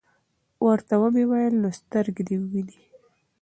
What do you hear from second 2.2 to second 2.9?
دي وینې؟